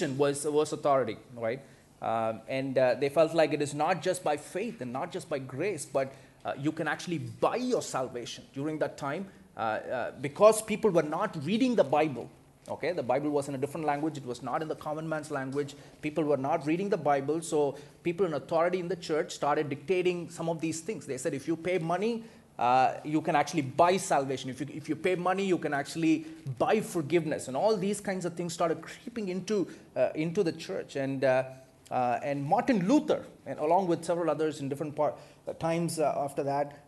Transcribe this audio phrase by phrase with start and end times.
[0.00, 1.60] was, was authority, right?
[2.00, 5.28] Um, and uh, they felt like it is not just by faith and not just
[5.28, 6.12] by grace, but
[6.44, 9.26] uh, you can actually buy your salvation during that time
[9.56, 12.30] uh, uh, because people were not reading the Bible.
[12.68, 14.16] Okay, the Bible was in a different language.
[14.16, 15.74] It was not in the common man's language.
[16.00, 17.40] People were not reading the Bible.
[17.40, 21.06] So, people in authority in the church started dictating some of these things.
[21.06, 22.24] They said, if you pay money,
[22.58, 24.50] uh, you can actually buy salvation.
[24.50, 26.26] If you, if you pay money, you can actually
[26.58, 27.46] buy forgiveness.
[27.46, 30.96] And all these kinds of things started creeping into, uh, into the church.
[30.96, 31.44] And, uh,
[31.90, 35.14] uh and Martin Luther, and along with several others in different part,
[35.46, 36.84] uh, times uh, after that,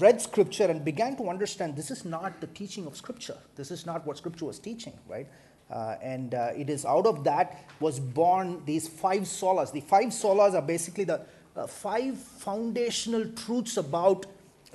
[0.00, 3.38] read scripture and began to understand this is not the teaching of scripture.
[3.56, 5.26] This is not what scripture was teaching, right?
[6.00, 9.72] and it is out of that was born these five solas.
[9.72, 11.20] The five solas are basically the
[11.66, 14.26] five foundational truths about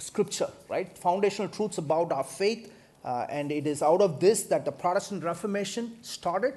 [0.01, 0.97] scripture, right?
[0.97, 2.71] Foundational truths about our faith.
[3.03, 6.53] Uh, and it is out of this that the Protestant Reformation started.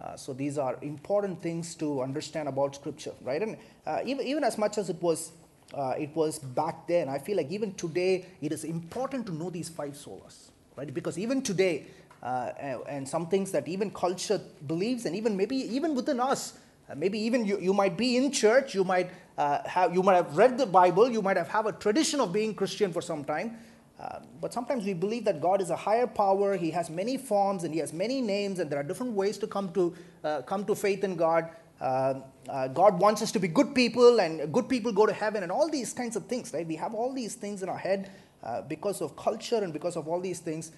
[0.00, 3.42] Uh, so these are important things to understand about scripture, right?
[3.42, 5.32] And uh, even, even as much as it was,
[5.74, 9.50] uh, it was back then, I feel like even today it is important to know
[9.50, 10.92] these five solas, right?
[10.92, 11.86] Because even today,
[12.22, 12.52] uh,
[12.88, 16.54] and some things that even culture believes, and even maybe even within us,
[16.96, 20.36] maybe even you, you might be in church, you might, uh, have, you might have
[20.36, 23.56] read the Bible, you might have, have a tradition of being Christian for some time.
[24.00, 26.56] Uh, but sometimes we believe that God is a higher power.
[26.56, 29.46] He has many forms and He has many names, and there are different ways to
[29.46, 31.48] come to, uh, come to faith in God.
[31.80, 32.14] Uh,
[32.48, 35.52] uh, God wants us to be good people, and good people go to heaven, and
[35.52, 36.66] all these kinds of things, right?
[36.66, 38.10] We have all these things in our head
[38.68, 40.72] because of culture and because of all these things.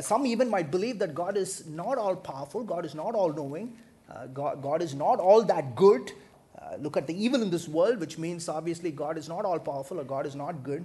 [0.00, 3.76] some even might believe that God is not all powerful, God is not all knowing.
[4.10, 6.12] Uh, God, God is not all that good.
[6.60, 9.58] Uh, look at the evil in this world, which means obviously God is not all
[9.58, 10.84] powerful or God is not good.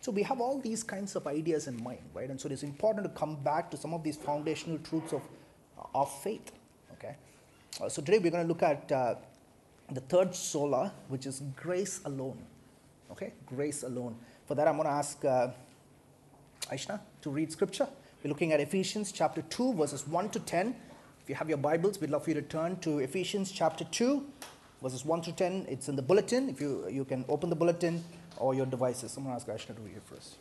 [0.00, 2.28] So we have all these kinds of ideas in mind, right?
[2.28, 5.22] And so it is important to come back to some of these foundational truths of,
[5.94, 6.52] of faith,
[6.92, 7.16] okay?
[7.80, 9.14] Uh, so today we're going to look at uh,
[9.90, 12.38] the third sola, which is grace alone,
[13.10, 13.32] okay?
[13.46, 14.16] Grace alone.
[14.46, 15.48] For that, I'm going to ask uh,
[16.70, 17.88] Aishna to read scripture.
[18.22, 20.74] We're looking at Ephesians chapter 2, verses 1 to 10.
[21.26, 24.24] If you have your Bibles, we'd love for you to turn to Ephesians chapter 2,
[24.80, 25.66] verses 1 to 10.
[25.68, 26.48] It's in the bulletin.
[26.48, 28.04] If you, you can open the bulletin
[28.36, 29.10] or your devices.
[29.10, 30.36] Someone ask Ashna to read it first.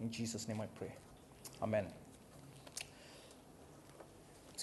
[0.00, 0.94] In Jesus' name I pray.
[1.60, 1.88] Amen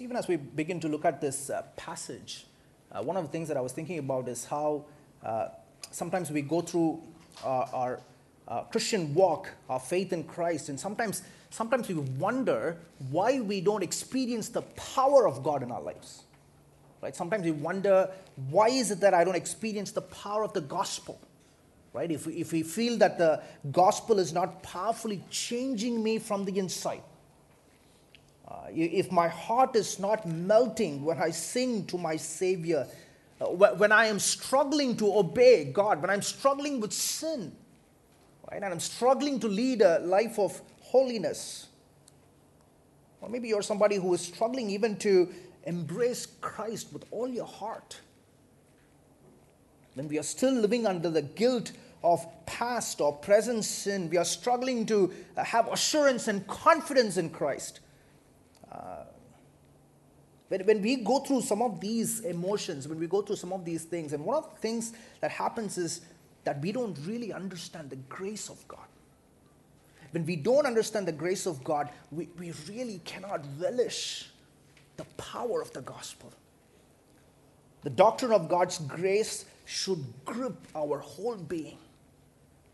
[0.01, 2.47] even as we begin to look at this uh, passage,
[2.91, 4.85] uh, one of the things that I was thinking about is how
[5.23, 5.49] uh,
[5.91, 7.03] sometimes we go through
[7.43, 7.99] uh, our
[8.47, 12.77] uh, Christian walk, our faith in Christ, and sometimes, sometimes we wonder
[13.11, 14.63] why we don't experience the
[14.95, 16.23] power of God in our lives.
[17.03, 17.15] Right?
[17.15, 18.09] Sometimes we wonder
[18.49, 21.19] why is it that I don't experience the power of the gospel?
[21.93, 22.09] Right?
[22.09, 26.57] If we, if we feel that the gospel is not powerfully changing me from the
[26.57, 27.03] inside,
[28.51, 32.85] uh, if my heart is not melting when I sing to my Savior,
[33.39, 37.55] uh, when I am struggling to obey God, when I'm struggling with sin,
[38.51, 41.67] right, and I'm struggling to lead a life of holiness,
[43.21, 45.29] or maybe you're somebody who is struggling even to
[45.63, 48.01] embrace Christ with all your heart.
[49.93, 51.71] When we are still living under the guilt
[52.03, 57.29] of past or present sin, we are struggling to uh, have assurance and confidence in
[57.29, 57.79] Christ.
[58.71, 59.03] Uh,
[60.47, 63.63] when, when we go through some of these emotions, when we go through some of
[63.63, 66.01] these things, and one of the things that happens is
[66.43, 68.79] that we don't really understand the grace of God.
[70.11, 74.29] When we don't understand the grace of God, we, we really cannot relish
[74.97, 76.31] the power of the gospel.
[77.83, 81.77] The doctrine of God's grace should grip our whole being.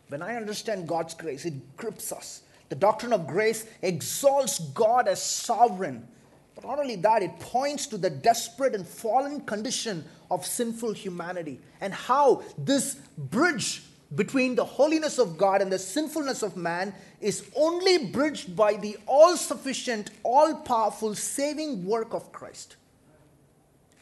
[0.10, 2.42] When I understand God's grace, it grips us.
[2.70, 6.08] The doctrine of grace exalts God as sovereign.
[6.56, 11.60] But not only that, it points to the desperate and fallen condition of sinful humanity
[11.82, 13.84] and how this bridge
[14.16, 18.98] between the holiness of God and the sinfulness of man is only bridged by the
[19.06, 22.78] all sufficient, all powerful saving work of Christ.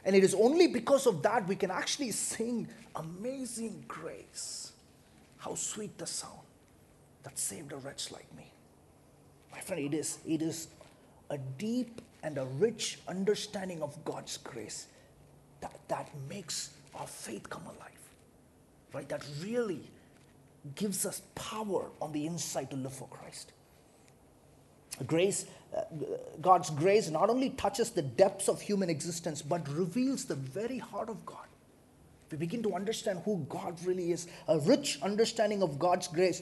[0.03, 4.71] And it is only because of that we can actually sing Amazing Grace.
[5.37, 6.39] How sweet the sound
[7.23, 8.51] that saved a wretch like me.
[9.55, 10.67] My friend, it is, it is
[11.29, 14.87] a deep and a rich understanding of God's grace
[15.61, 18.09] that, that makes our faith come alive,
[18.93, 19.07] right?
[19.07, 19.81] That really
[20.75, 23.53] gives us power on the inside to live for Christ.
[25.07, 25.81] Grace, uh,
[26.41, 31.09] God's grace not only touches the depths of human existence, but reveals the very heart
[31.09, 31.47] of God.
[32.35, 34.27] We begin to understand who God really is.
[34.49, 36.41] A rich understanding of God's grace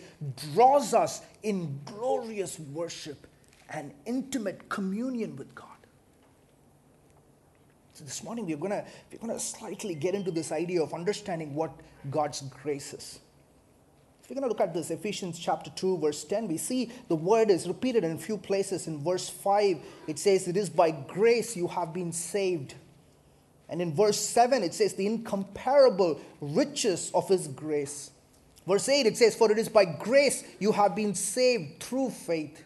[0.51, 3.27] draws us in glorious worship
[3.69, 5.67] and intimate communion with God.
[7.93, 11.71] So this morning we're gonna we're gonna slightly get into this idea of understanding what
[12.09, 13.19] God's grace is.
[14.23, 17.15] If we're going to look at this, Ephesians chapter 2, verse 10, we see the
[17.15, 18.87] word is repeated in a few places.
[18.87, 22.75] In verse 5, it says, It is by grace you have been saved.
[23.69, 28.11] And in verse 7, it says, The incomparable riches of his grace.
[28.67, 32.63] Verse 8, it says, For it is by grace you have been saved through faith.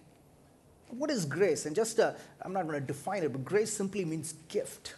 [0.90, 1.66] What is grace?
[1.66, 4.96] And just, uh, I'm not going to define it, but grace simply means gift.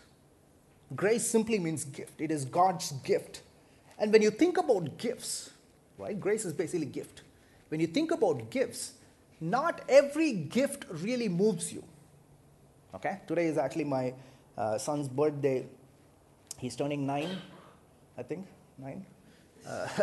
[0.95, 2.19] Grace simply means gift.
[2.19, 3.41] It is God's gift.
[3.97, 5.51] And when you think about gifts,
[5.97, 6.19] right?
[6.19, 7.21] Grace is basically gift.
[7.69, 8.93] When you think about gifts,
[9.41, 11.83] not every gift really moves you.
[12.95, 13.19] Okay?
[13.27, 14.13] Today is actually my
[14.57, 15.65] uh, son's birthday.
[16.59, 17.29] He's turning nine,
[18.17, 18.47] I think.
[18.77, 19.05] Nine?
[19.67, 19.87] Uh,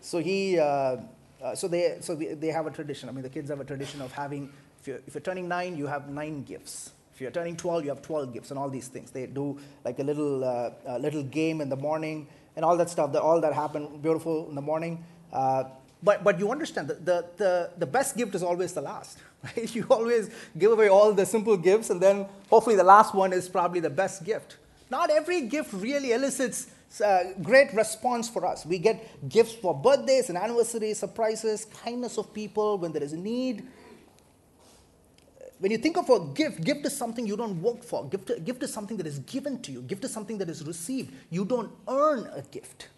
[0.00, 0.58] so he.
[0.58, 0.96] Uh,
[1.42, 3.08] uh, so they so they have a tradition.
[3.08, 4.52] I mean, the kids have a tradition of having.
[4.80, 6.92] If you're, if you're turning nine, you have nine gifts.
[7.20, 9.10] If you're turning 12, you have 12 gifts and all these things.
[9.10, 12.88] They do like a little, uh, a little game in the morning and all that
[12.88, 15.04] stuff, that, all that happened beautiful in the morning.
[15.30, 15.64] Uh,
[16.02, 19.18] but, but you understand that the, the, the best gift is always the last.
[19.42, 19.74] Right?
[19.74, 23.48] You always give away all the simple gifts, and then hopefully the last one is
[23.48, 24.58] probably the best gift.
[24.90, 26.66] Not every gift really elicits
[27.02, 28.66] uh, great response for us.
[28.66, 33.16] We get gifts for birthdays and anniversaries, surprises, kindness of people when there is a
[33.16, 33.66] need
[35.60, 38.08] when you think of a gift, gift is something you don't work for.
[38.08, 39.82] Gift, gift is something that is given to you.
[39.82, 41.12] Gift is something that is received.
[41.28, 42.88] You don't earn a gift,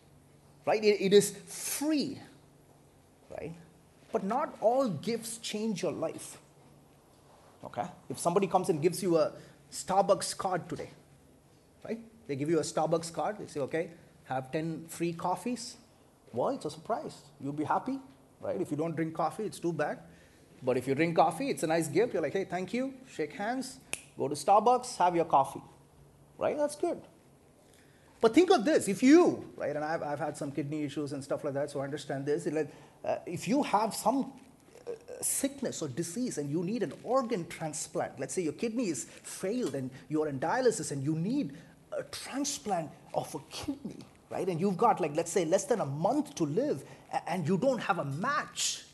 [0.64, 0.82] right?
[0.82, 2.20] it, it is free,
[3.38, 3.54] right?
[4.12, 6.38] But not all gifts change your life.
[7.64, 7.84] Okay?
[8.08, 9.32] If somebody comes and gives you a
[9.70, 10.90] Starbucks card today,
[11.84, 11.98] right?
[12.26, 13.38] They give you a Starbucks card.
[13.38, 13.90] They say, okay,
[14.24, 15.76] have 10 free coffees.
[16.32, 17.16] Well, it's a surprise.
[17.40, 17.98] You'll be happy,
[18.40, 18.60] right?
[18.60, 19.98] If you don't drink coffee, it's too bad.
[20.62, 22.12] But if you drink coffee, it's a nice gift.
[22.12, 23.78] You're like, hey, thank you, shake hands,
[24.16, 25.62] go to Starbucks, have your coffee.
[26.38, 26.56] Right?
[26.56, 27.00] That's good.
[28.20, 31.24] But think of this if you, right, and I've, I've had some kidney issues and
[31.24, 32.46] stuff like that, so I understand this.
[32.46, 32.72] Like,
[33.04, 34.32] uh, if you have some
[34.86, 39.04] uh, sickness or disease and you need an organ transplant, let's say your kidney is
[39.22, 41.52] failed and you're in dialysis and you need
[41.96, 43.98] a transplant of a kidney,
[44.30, 44.48] right?
[44.48, 46.84] And you've got, like, let's say, less than a month to live
[47.26, 48.84] and you don't have a match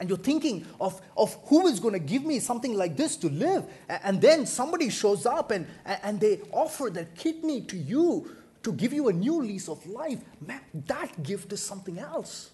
[0.00, 3.28] and you're thinking of, of who is going to give me something like this to
[3.28, 3.64] live.
[3.88, 8.30] And then somebody shows up and, and they offer their kidney to you
[8.62, 10.20] to give you a new lease of life.
[10.46, 12.50] Man, that gift is something else.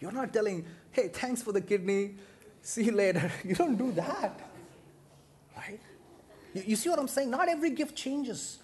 [0.00, 2.14] You're not telling, hey, thanks for the kidney,
[2.62, 3.30] see you later.
[3.44, 4.40] You don't do that.
[5.56, 5.80] Right?
[6.54, 7.30] You, you see what I'm saying?
[7.30, 8.58] Not every gift changes,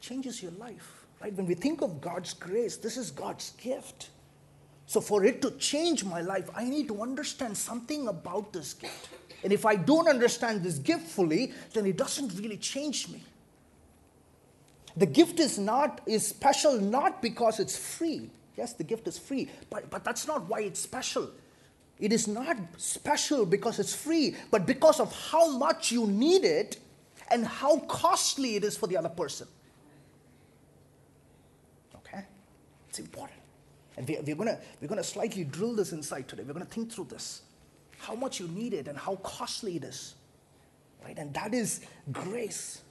[0.00, 1.06] changes your life.
[1.20, 1.32] Right?
[1.34, 4.10] When we think of God's grace, this is God's gift.
[4.86, 9.08] So, for it to change my life, I need to understand something about this gift.
[9.44, 13.22] And if I don't understand this gift fully, then it doesn't really change me.
[14.96, 18.30] The gift is not is special not because it's free.
[18.56, 21.30] Yes, the gift is free, but, but that's not why it's special.
[21.98, 26.78] It is not special because it's free, but because of how much you need it
[27.30, 29.46] and how costly it is for the other person.
[31.96, 32.24] Okay?
[32.88, 33.38] It's important.
[33.96, 36.42] And we, we're going we're gonna slightly drill this inside today.
[36.42, 37.42] We're going to think through this
[37.98, 40.14] how much you need it and how costly it is.
[41.04, 41.16] Right?
[41.16, 41.80] And that is
[42.10, 42.82] grace.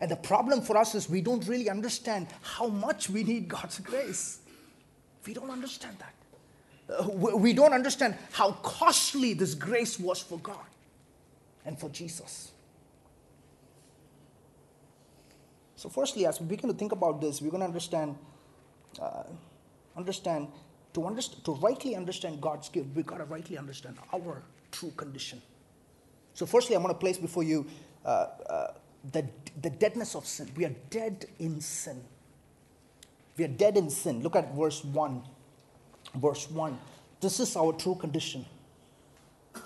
[0.00, 3.78] And the problem for us is we don't really understand how much we need God's
[3.90, 4.40] grace.
[5.26, 6.14] We don't understand that.
[6.86, 10.66] Uh, we don't understand how costly this grace was for God
[11.64, 12.52] and for Jesus.
[15.76, 18.16] So, firstly, as we begin to think about this, we're going to understand
[19.00, 19.24] uh,
[19.96, 20.48] understand,
[20.92, 25.40] to, understand, to rightly understand God's gift, we've got to rightly understand our true condition.
[26.34, 27.66] So, firstly, I want to place before you
[28.04, 28.08] uh,
[28.48, 28.66] uh,
[29.12, 29.26] the,
[29.62, 30.50] the deadness of sin.
[30.56, 32.02] We are dead in sin.
[33.36, 34.22] We are dead in sin.
[34.22, 35.22] Look at verse 1.
[36.16, 36.78] Verse 1.
[37.20, 38.44] This is our true condition.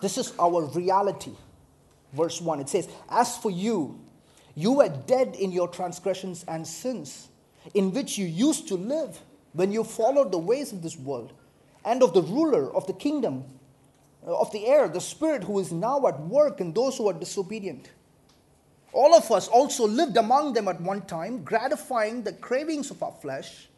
[0.01, 1.33] This is our reality.
[2.13, 2.61] Verse 1.
[2.61, 4.01] It says, As for you,
[4.55, 7.29] you were dead in your transgressions and sins,
[7.75, 9.21] in which you used to live
[9.53, 11.33] when you followed the ways of this world
[11.85, 13.45] and of the ruler of the kingdom
[14.23, 17.91] of the air, the Spirit who is now at work in those who are disobedient.
[18.93, 23.13] All of us also lived among them at one time, gratifying the cravings of our
[23.13, 23.69] flesh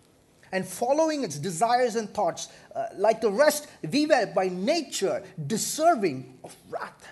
[0.52, 2.48] and following its desires and thoughts.
[2.74, 7.08] Uh, like the rest, we were by nature deserving of wrath.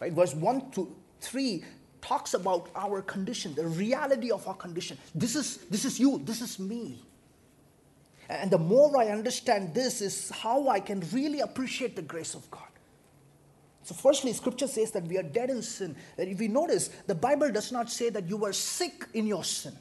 [0.00, 0.12] Right?
[0.12, 1.64] Verse 1 to 3
[2.02, 4.96] talks about our condition, the reality of our condition.
[5.14, 7.02] This is, this is you, this is me.
[8.28, 12.48] And the more I understand this, is how I can really appreciate the grace of
[12.50, 12.62] God.
[13.86, 15.94] So, firstly, scripture says that we are dead in sin.
[16.16, 19.44] That if we notice, the Bible does not say that you were sick in your
[19.44, 19.74] sin.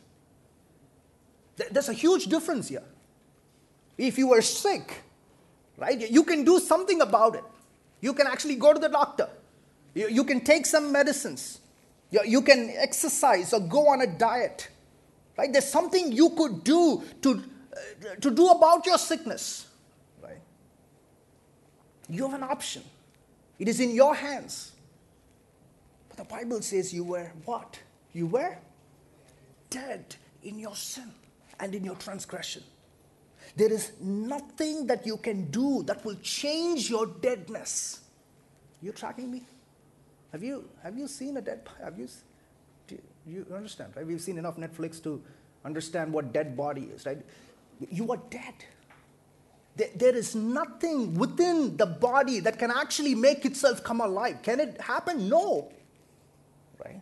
[1.72, 2.84] There's a huge difference here.
[3.98, 5.02] If you were sick,
[5.78, 7.44] right, you can do something about it.
[8.00, 9.28] You can actually go to the doctor.
[9.96, 11.60] You, you can take some medicines.
[12.12, 14.70] You, you can exercise or go on a diet.
[15.36, 15.52] Right?
[15.52, 17.44] There's something you could do to,
[17.74, 19.66] uh, to do about your sickness.
[20.22, 20.42] Right?
[22.08, 22.84] You have an option.
[23.60, 24.74] It is in your hands.
[26.10, 27.80] But the Bible says you were what?
[28.14, 28.58] You were
[29.70, 31.12] dead in your sin
[31.60, 32.64] and in your transgression.
[33.56, 38.02] There is nothing that you can do that will change your deadness.
[38.82, 39.44] You tracking me?
[40.32, 42.08] Have you, have you seen a dead Have you,
[42.88, 44.06] do you understand, right?
[44.06, 45.22] We've seen enough Netflix to
[45.64, 47.20] understand what dead body is, right?
[47.90, 48.54] You are dead.
[49.76, 54.42] There, is nothing within the body that can actually make itself come alive.
[54.42, 55.28] Can it happen?
[55.28, 55.70] No.
[56.84, 57.02] Right?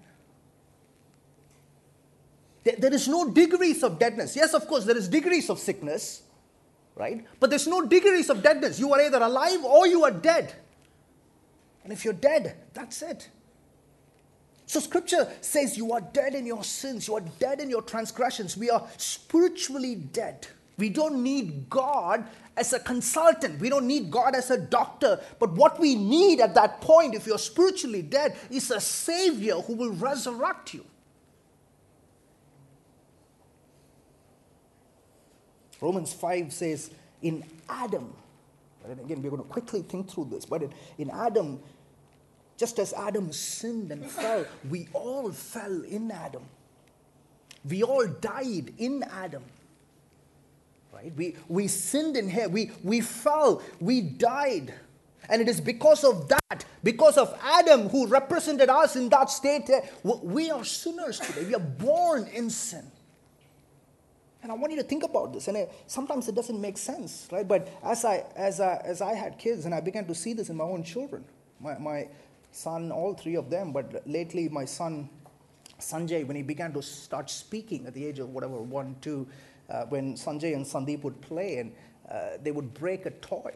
[2.63, 4.35] There is no degrees of deadness.
[4.35, 6.23] Yes, of course, there is degrees of sickness,
[6.95, 7.23] right?
[7.39, 8.79] But there's no degrees of deadness.
[8.79, 10.55] You are either alive or you are dead.
[11.83, 13.29] And if you're dead, that's it.
[14.65, 18.57] So scripture says you are dead in your sins, you are dead in your transgressions.
[18.57, 20.47] We are spiritually dead.
[20.77, 22.25] We don't need God
[22.57, 23.59] as a consultant.
[23.59, 25.19] We don't need God as a doctor.
[25.39, 29.73] But what we need at that point, if you're spiritually dead, is a Savior who
[29.75, 30.85] will resurrect you.
[35.79, 38.13] Romans 5 says, in Adam,
[38.85, 41.59] and again, we're going to quickly think through this, but in, in Adam,
[42.57, 46.43] just as Adam sinned and fell, we all fell in Adam.
[47.65, 49.43] We all died in Adam.
[51.03, 51.15] Right?
[51.15, 52.51] We, we sinned in him.
[52.51, 53.61] We, we fell.
[53.79, 54.73] We died.
[55.29, 59.69] And it is because of that, because of Adam who represented us in that state,
[59.69, 61.45] eh, we are sinners today.
[61.45, 62.91] We are born in sin.
[64.41, 65.47] And I want you to think about this.
[65.47, 67.47] And it, sometimes it doesn't make sense, right?
[67.47, 70.49] But as I, as, I, as I had kids and I began to see this
[70.49, 71.23] in my own children,
[71.61, 72.09] my, my
[72.51, 75.09] son, all three of them, but lately my son,
[75.79, 79.27] Sanjay, when he began to start speaking at the age of whatever, one, two,
[79.69, 81.73] uh, when Sanjay and Sandeep would play and
[82.09, 83.53] uh, they would break a toy.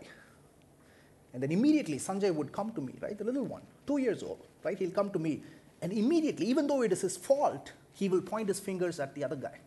[1.34, 3.18] And then immediately Sanjay would come to me, right?
[3.18, 4.78] The little one, two years old, right?
[4.78, 5.44] He'll come to me.
[5.82, 9.24] And immediately, even though it is his fault, he will point his fingers at the
[9.24, 9.60] other guy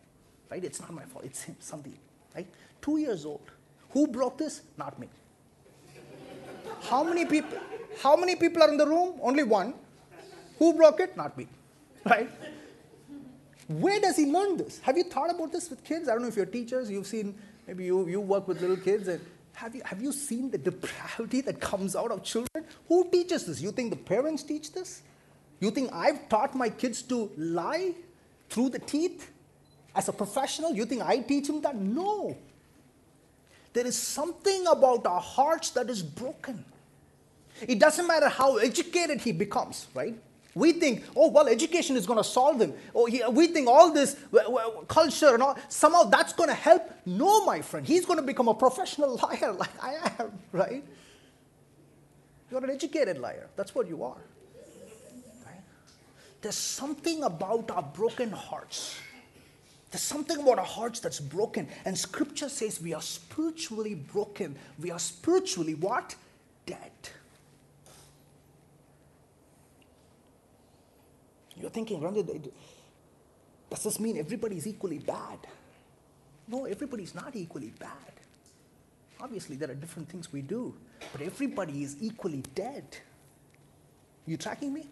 [0.51, 0.63] right?
[0.63, 1.97] It's not my fault, it's him, Sandeep,
[2.35, 2.47] right?
[2.81, 3.49] Two years old.
[3.91, 4.61] Who broke this?
[4.77, 5.07] Not me.
[6.81, 7.57] How many people?
[8.01, 9.19] How many people are in the room?
[9.21, 9.73] Only one.
[10.59, 11.17] Who broke it?
[11.17, 11.47] Not me,
[12.05, 12.29] right?
[13.79, 14.79] Where does he learn this?
[14.79, 16.09] Have you thought about this with kids?
[16.09, 17.35] I don't know if you're teachers, you've seen,
[17.67, 19.21] maybe you, you work with little kids, and
[19.53, 22.65] have you, have you seen the depravity that comes out of children?
[22.87, 23.61] Who teaches this?
[23.61, 25.01] You think the parents teach this?
[25.59, 27.93] You think I've taught my kids to lie
[28.49, 29.29] through the teeth?
[29.93, 31.75] As a professional, you think I teach him that?
[31.75, 32.35] No.
[33.73, 36.65] There is something about our hearts that is broken.
[37.61, 40.15] It doesn't matter how educated he becomes, right?
[40.53, 42.73] We think, oh, well, education is going to solve him.
[42.93, 44.17] Or he, we think all this
[44.87, 46.91] culture and all, somehow that's going to help.
[47.05, 50.83] No, my friend, he's going to become a professional liar like I am, right?
[52.49, 53.47] You're an educated liar.
[53.55, 54.17] That's what you are.
[55.45, 55.61] Right?
[56.41, 58.99] There's something about our broken hearts
[59.91, 61.67] there's something about our hearts that's broken.
[61.83, 64.55] And scripture says we are spiritually broken.
[64.79, 66.15] We are spiritually what?
[66.65, 66.91] Dead.
[71.61, 72.51] You're thinking, Ranjit,
[73.69, 75.39] does this mean everybody is equally bad?
[76.47, 78.13] No, everybody's not equally bad.
[79.21, 80.73] Obviously, there are different things we do,
[81.11, 82.97] but everybody is equally dead.
[84.25, 84.89] You tracking me?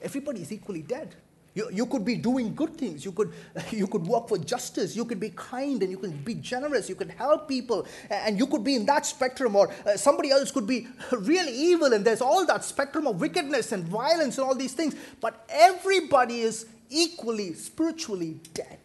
[0.00, 1.14] Everybody is equally dead.
[1.54, 3.04] You, you could be doing good things.
[3.04, 3.32] You could,
[3.70, 4.96] you could work for justice.
[4.96, 6.88] You could be kind and you could be generous.
[6.88, 7.86] You could help people.
[8.10, 11.92] And you could be in that spectrum, or uh, somebody else could be really evil.
[11.92, 14.94] And there's all that spectrum of wickedness and violence and all these things.
[15.20, 18.78] But everybody is equally spiritually dead.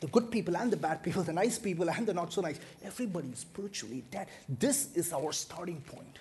[0.00, 2.60] The good people and the bad people, the nice people and the not so nice.
[2.84, 4.28] Everybody is spiritually dead.
[4.48, 6.18] This is our starting point.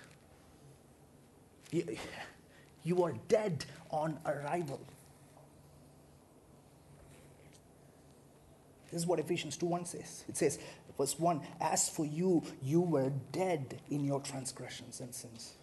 [1.72, 1.98] You,
[2.84, 4.80] you are dead on arrival.
[8.92, 10.24] This is what Ephesians 2 1 says.
[10.30, 10.60] It says,
[10.98, 15.54] verse 1 As for you, you were dead in your transgressions and sins.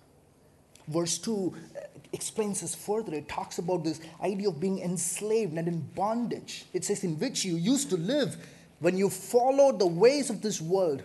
[0.86, 1.80] Verse 2 uh,
[2.12, 3.14] explains this further.
[3.14, 6.66] It talks about this idea of being enslaved and in bondage.
[6.74, 8.36] It says, In which you used to live
[8.80, 11.02] when you followed the ways of this world.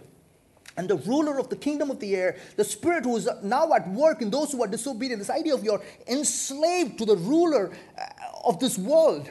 [0.80, 3.86] And the ruler of the kingdom of the air, the spirit who is now at
[3.90, 8.04] work in those who are disobedient, this idea of you're enslaved to the ruler uh,
[8.46, 9.30] of this world.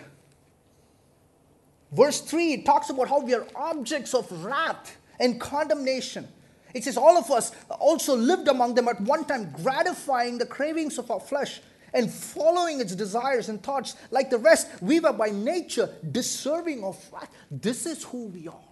[1.90, 6.28] Verse 3 it talks about how we are objects of wrath and condemnation.
[6.75, 10.99] It says, All of us also lived among them at one time, gratifying the cravings
[10.99, 11.62] of our flesh
[11.95, 13.97] and following its desires and thoughts.
[14.11, 17.31] Like the rest, we were by nature deserving of wrath.
[17.50, 18.68] This is who we are.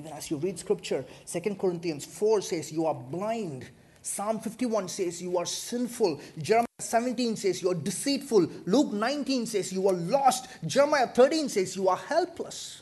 [0.00, 3.68] Even as you read scripture, 2 Corinthians 4 says, You are blind.
[4.00, 6.18] Psalm 51 says, You are sinful.
[6.38, 8.50] Jeremiah 17 says, You are deceitful.
[8.64, 10.48] Luke 19 says, You are lost.
[10.66, 12.80] Jeremiah 13 says, You are helpless.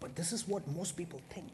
[0.00, 1.52] But this is what most people think.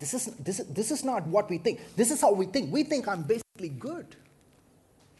[0.00, 1.80] This is, this, is, this is not what we think.
[1.94, 2.72] This is how we think.
[2.72, 4.16] We think I'm basically good.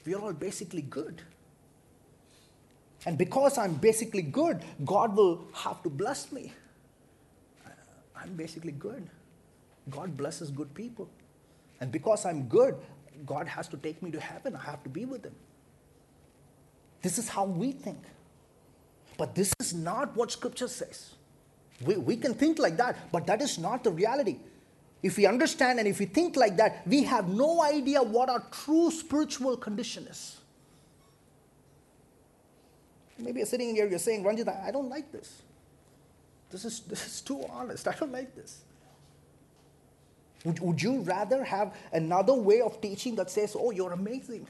[0.04, 1.22] We are all basically good.
[3.06, 6.52] And because I'm basically good, God will have to bless me.
[8.20, 9.08] I'm basically good.
[9.90, 11.08] God blesses good people.
[11.80, 12.74] And because I'm good,
[13.24, 14.56] God has to take me to heaven.
[14.56, 15.34] I have to be with Him.
[17.02, 18.02] This is how we think.
[19.16, 21.14] But this is not what Scripture says.
[21.84, 24.38] We, we can think like that, but that is not the reality.
[25.02, 28.40] If we understand and if we think like that, we have no idea what our
[28.50, 30.38] true spiritual condition is.
[33.18, 35.42] Maybe you're sitting here, you're saying, Ranjit, I don't like this.
[36.50, 37.88] This is, this is too honest.
[37.88, 38.62] I don't like this.
[40.44, 44.46] Would, would you rather have another way of teaching that says, oh, you're amazing?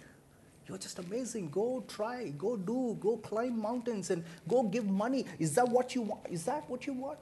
[0.69, 1.49] You're just amazing.
[1.51, 5.25] Go try, go do, go climb mountains and go give money.
[5.39, 6.27] Is that what you want?
[6.29, 7.19] Is that what you want?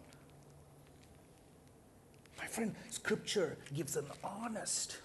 [2.39, 4.97] My friend, scripture gives an honest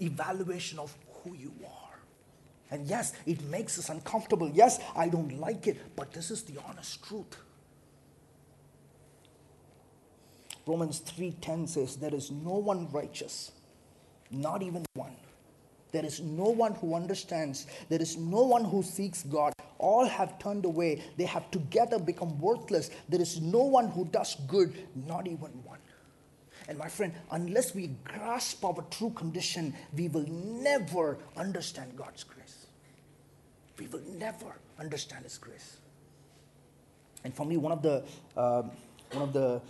[0.00, 1.81] evaluation of who you are.
[2.72, 4.50] And yes, it makes us uncomfortable.
[4.52, 7.36] Yes, I don't like it, but this is the honest truth.
[10.66, 13.52] Romans 3:10 says there is no one righteous,
[14.30, 15.14] not even one.
[15.90, 17.66] There is no one who understands.
[17.90, 19.52] There is no one who seeks God.
[19.76, 21.02] All have turned away.
[21.18, 22.90] They have together become worthless.
[23.06, 25.80] There is no one who does good, not even one.
[26.68, 32.41] And my friend, unless we grasp our true condition, we will never understand God's grace.
[33.82, 35.78] We will never understand His grace.
[37.24, 38.04] And for me, one of the
[38.36, 38.62] uh,
[39.10, 39.60] one of the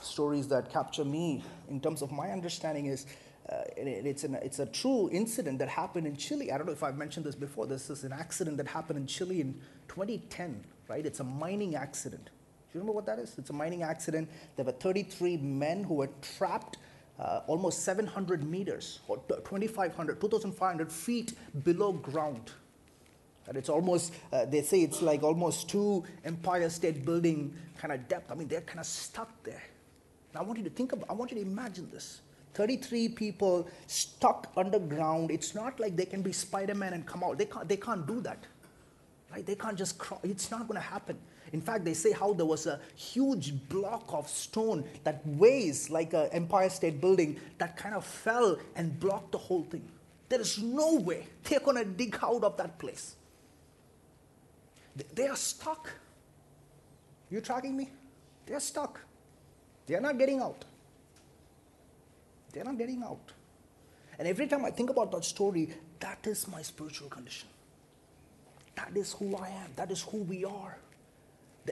[0.00, 3.06] stories that capture me in terms of my understanding is
[3.48, 6.50] uh, it, it's, an, it's a true incident that happened in Chile.
[6.50, 7.66] I don't know if I've mentioned this before.
[7.66, 9.54] This is an accident that happened in Chile in
[9.88, 11.04] 2010, right?
[11.04, 12.24] It's a mining accident.
[12.24, 13.34] Do you remember what that is?
[13.38, 14.28] It's a mining accident.
[14.56, 16.78] There were 33 men who were trapped
[17.20, 22.50] uh, almost 700 meters or 2,500, 2,500 feet below ground.
[23.46, 28.08] And it's almost, uh, they say it's like almost two Empire State Building kind of
[28.08, 28.30] depth.
[28.30, 29.62] I mean, they're kind of stuck there.
[30.34, 32.20] Now, I want you to think about, I want you to imagine this.
[32.54, 35.30] 33 people stuck underground.
[35.30, 37.38] It's not like they can be Spider Man and come out.
[37.38, 38.38] They can't, they can't do that.
[39.30, 39.44] Right?
[39.44, 40.20] They can't just crawl.
[40.22, 41.18] It's not going to happen.
[41.52, 46.12] In fact, they say how there was a huge block of stone that weighs like
[46.12, 49.82] an Empire State Building that kind of fell and blocked the whole thing.
[50.28, 53.16] There is no way they're going to dig out of that place.
[55.14, 55.90] They are stuck.
[57.30, 57.90] You tracking me?
[58.46, 59.00] They're stuck.
[59.86, 60.64] They're not getting out.
[62.52, 63.32] They're not getting out.
[64.18, 67.48] And every time I think about that story, that is my spiritual condition.
[68.76, 69.70] That is who I am.
[69.76, 70.76] That is who we are.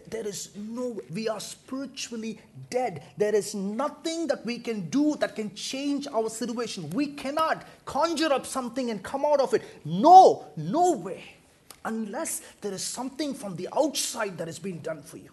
[0.09, 2.39] There is no, we are spiritually
[2.71, 3.03] dead.
[3.17, 6.91] There is nothing that we can do that can change our situation.
[6.91, 9.63] We cannot conjure up something and come out of it.
[9.85, 11.25] No, no way.
[11.85, 15.31] Unless there is something from the outside that has been done for you.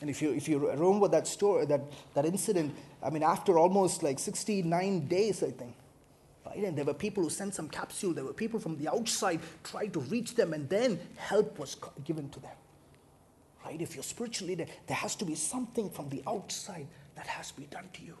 [0.00, 1.80] And if you, if you remember that story, that,
[2.14, 5.74] that incident, I mean, after almost like 69 days, I think,
[6.44, 6.58] right?
[6.58, 9.90] And there were people who sent some capsule, there were people from the outside trying
[9.92, 12.52] to reach them, and then help was given to them.
[13.66, 13.80] Right?
[13.80, 17.60] If you're spiritually there, there has to be something from the outside that has to
[17.60, 18.14] be done to you.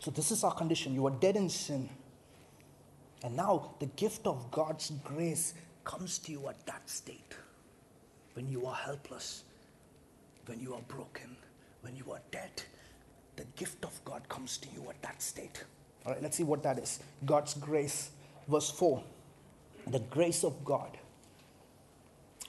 [0.00, 0.94] So, this is our condition.
[0.94, 1.88] You are dead in sin.
[3.22, 7.34] And now the gift of God's grace comes to you at that state
[8.34, 9.44] when you are helpless,
[10.46, 11.36] when you are broken,
[11.82, 12.62] when you are dead.
[13.36, 15.64] the gift of God comes to you at that state.
[16.06, 17.00] All right, let's see what that is.
[17.24, 18.10] God's grace.
[18.46, 19.02] Verse 4.
[19.88, 20.96] The grace of God.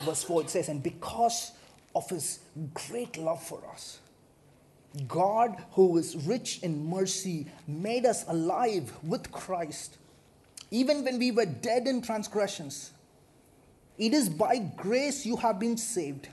[0.02, 1.52] Verse 4 it says, And because
[1.94, 2.40] of his
[2.74, 4.00] great love for us,
[5.08, 9.98] God, who is rich in mercy, made us alive with Christ,
[10.72, 12.92] even when we were dead in transgressions.
[13.98, 16.30] It is by grace you have been saved.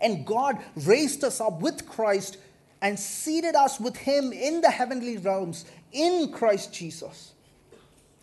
[0.00, 2.38] And God raised us up with Christ
[2.80, 7.32] and seated us with Him in the heavenly realms in Christ Jesus,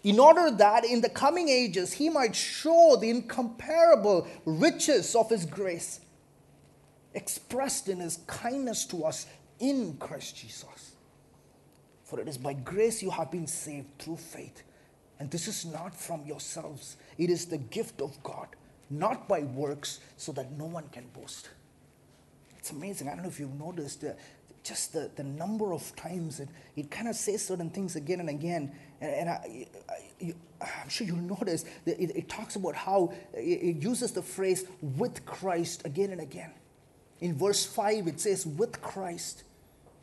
[0.05, 5.45] in order that in the coming ages He might show the incomparable riches of His
[5.45, 5.99] grace
[7.15, 9.25] expressed in His kindness to us
[9.59, 10.91] in Christ Jesus.
[12.03, 14.61] For it is by grace you have been saved through faith.
[15.19, 18.49] And this is not from yourselves, it is the gift of God,
[18.91, 21.49] not by works, so that no one can boast.
[22.59, 23.07] It's amazing.
[23.07, 24.11] I don't know if you've noticed uh,
[24.65, 28.29] just the, the number of times it, it kind of says certain things again and
[28.29, 28.71] again.
[29.01, 29.65] And, and I,
[30.61, 34.65] am sure you'll notice that it, it talks about how it, it uses the phrase
[34.81, 36.51] with Christ again and again.
[37.21, 39.43] In verse 5, it says, with Christ.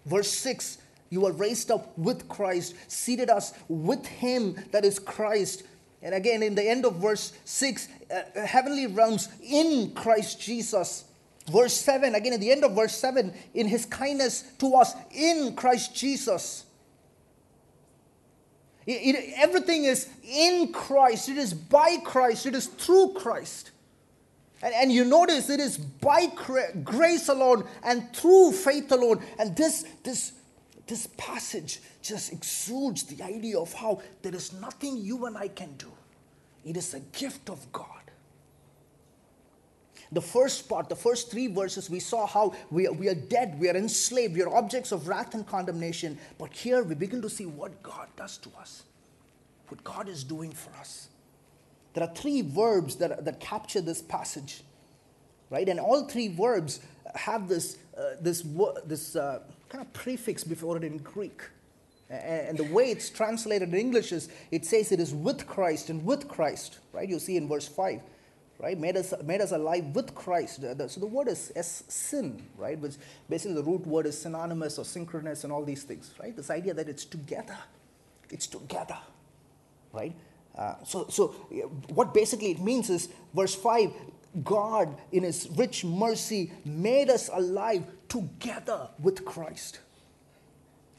[0.06, 0.78] Verse 6,
[1.10, 5.62] you are raised up with Christ, seated us with Him, that is Christ.
[6.02, 11.04] And again, in the end of verse 6, uh, heavenly realms in Christ Jesus.
[11.50, 15.54] Verse 7, again at the end of verse 7, in His kindness to us in
[15.54, 16.64] Christ Jesus.
[18.86, 23.70] It, it, everything is in Christ, it is by Christ, it is through Christ.
[24.62, 26.26] And, and you notice it is by
[26.84, 29.22] grace alone and through faith alone.
[29.38, 30.32] And this, this
[30.86, 35.74] this passage just exudes the idea of how there is nothing you and I can
[35.76, 35.90] do.
[36.64, 38.01] It is a gift of God.
[40.12, 43.58] The first part, the first three verses, we saw how we are, we are dead,
[43.58, 46.18] we are enslaved, we are objects of wrath and condemnation.
[46.38, 48.82] But here we begin to see what God does to us,
[49.68, 51.08] what God is doing for us.
[51.94, 54.62] There are three verbs that, that capture this passage,
[55.50, 55.68] right?
[55.68, 56.80] And all three verbs
[57.14, 58.44] have this, uh, this,
[58.84, 61.42] this uh, kind of prefix before it in Greek.
[62.10, 66.04] And the way it's translated in English is it says it is with Christ and
[66.04, 67.08] with Christ, right?
[67.08, 68.02] You see in verse 5,
[68.62, 68.78] right?
[68.78, 70.60] Made us, made us alive with Christ.
[70.88, 72.78] So the word is, is syn, right?
[72.78, 72.94] Which
[73.28, 76.34] basically the root word is synonymous or synchronous and all these things, right?
[76.34, 77.58] This idea that it's together.
[78.30, 78.96] It's together,
[79.92, 80.14] right?
[80.56, 81.28] Uh, so, so
[81.88, 83.90] what basically it means is verse 5
[84.44, 89.80] God, in His rich mercy, made us alive together with Christ.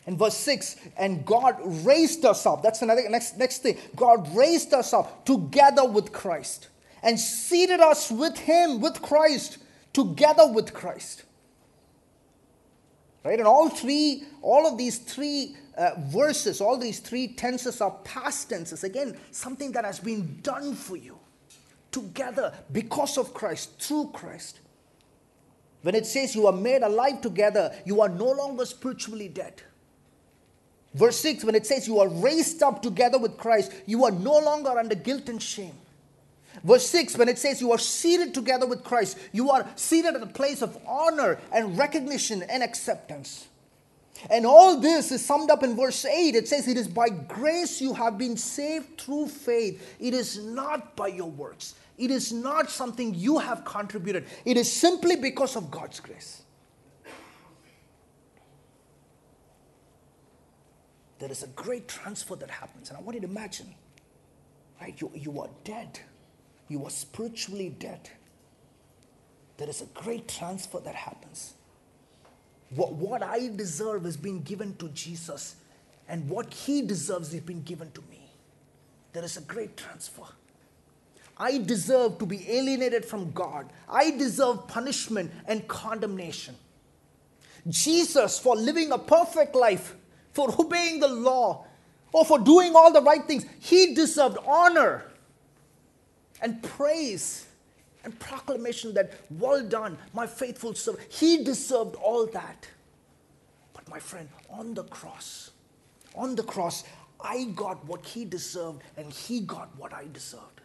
[0.06, 2.62] And verse 6, and God raised us up.
[2.62, 3.80] That's another next, next thing.
[3.96, 6.68] God raised us up together with Christ
[7.04, 9.60] and seated us with Him, with Christ,
[9.92, 11.24] together with Christ.
[13.24, 13.40] Right?
[13.40, 18.50] And all three, all of these three uh, verses, all these three tenses are past
[18.50, 18.84] tenses.
[18.84, 21.20] Again, something that has been done for you
[21.92, 24.60] together because of Christ, through Christ.
[25.84, 29.62] When it says you are made alive together, you are no longer spiritually dead.
[30.94, 34.38] Verse 6, when it says you are raised up together with Christ, you are no
[34.38, 35.76] longer under guilt and shame.
[36.64, 40.24] Verse 6, when it says you are seated together with Christ, you are seated at
[40.24, 43.48] a place of honor and recognition and acceptance.
[44.30, 46.36] And all this is summed up in verse 8.
[46.36, 49.96] It says, It is by grace you have been saved through faith.
[50.00, 51.76] It is not by your works.
[51.98, 56.42] It is not something you have contributed, it is simply because of God's grace.
[61.20, 62.90] There is a great transfer that happens.
[62.90, 63.74] And I want you to imagine,
[64.82, 65.00] right?
[65.00, 66.00] You, you are dead,
[66.74, 68.10] you are spiritually dead.
[69.58, 71.54] There is a great transfer that happens.
[72.72, 75.56] What, what I deserve is being given to Jesus,
[76.10, 78.28] and what he deserves is being given to me.
[79.14, 80.24] There is a great transfer.
[81.38, 83.72] I deserve to be alienated from God.
[83.88, 86.56] I deserve punishment and condemnation.
[87.70, 89.96] Jesus, for living a perfect life,
[90.32, 91.68] for obeying the law,
[92.12, 95.13] or for doing all the right things, he deserved honor
[96.42, 97.48] and praise
[98.04, 101.12] and proclamation that, well done, my faithful servant.
[101.12, 102.68] He deserved all that.
[103.74, 105.52] But my friend, on the cross,
[106.16, 106.84] on the cross,
[107.20, 110.62] I got what he deserved and he got what I deserved.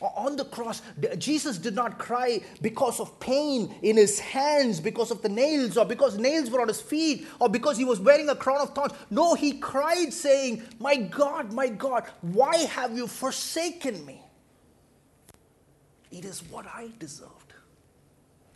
[0.00, 0.80] On the cross,
[1.18, 5.84] Jesus did not cry because of pain in his hands, because of the nails, or
[5.84, 8.94] because nails were on his feet, or because he was wearing a crown of thorns.
[9.10, 14.22] No, he cried, saying, My God, my God, why have you forsaken me?
[16.10, 17.52] It is what I deserved.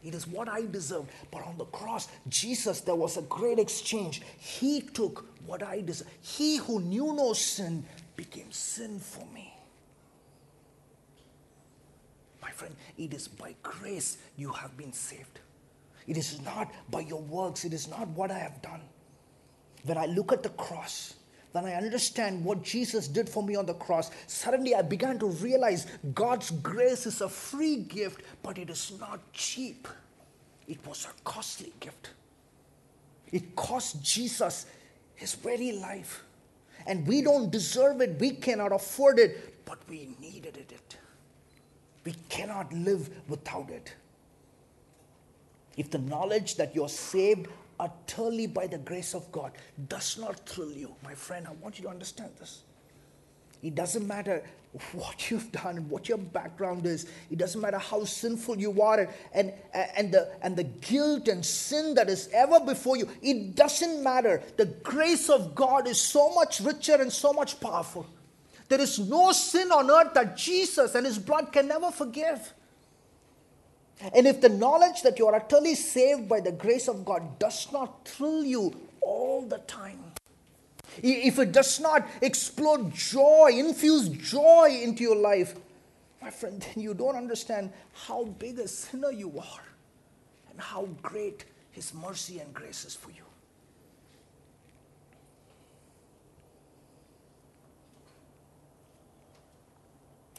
[0.03, 1.11] It is what I deserved.
[1.31, 4.23] But on the cross, Jesus, there was a great exchange.
[4.39, 6.11] He took what I deserved.
[6.21, 7.85] He who knew no sin
[8.17, 9.55] became sin for me.
[12.43, 15.41] My friend, it is by grace you have been saved.
[16.07, 18.81] It is not by your works, it is not what I have done.
[19.85, 21.15] When I look at the cross,
[21.53, 25.27] when I understand what Jesus did for me on the cross, suddenly I began to
[25.27, 29.87] realize God's grace is a free gift, but it is not cheap.
[30.67, 32.11] It was a costly gift.
[33.31, 34.67] It cost Jesus
[35.15, 36.25] his very life.
[36.87, 40.97] And we don't deserve it, we cannot afford it, but we needed it.
[42.05, 43.95] We cannot live without it.
[45.77, 47.49] If the knowledge that you're saved
[47.81, 49.53] utterly by the grace of God
[49.89, 52.63] does not thrill you, my friend, I want you to understand this.
[53.63, 54.45] It doesn't matter
[54.93, 57.07] what you've done, what your background is.
[57.31, 59.53] It doesn't matter how sinful you are and, and,
[59.97, 63.09] and, the, and the guilt and sin that is ever before you.
[63.23, 64.43] It doesn't matter.
[64.57, 68.07] The grace of God is so much richer and so much powerful.
[68.69, 72.53] There is no sin on earth that Jesus and his blood can never forgive.
[74.15, 77.71] And if the knowledge that you are utterly saved by the grace of God does
[77.73, 80.01] not thrill you all the time,
[81.03, 85.55] if it does not explode joy, infuse joy into your life,
[86.23, 89.65] my friend, then you don't understand how big a sinner you are
[90.51, 93.25] and how great His mercy and grace is for you.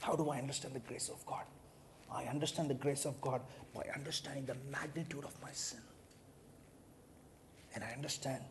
[0.05, 1.45] How do I understand the grace of God?
[2.13, 3.41] I understand the grace of God
[3.73, 5.79] by understanding the magnitude of my sin.
[7.73, 8.43] And I understand